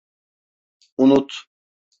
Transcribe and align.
Unut… 0.97 1.45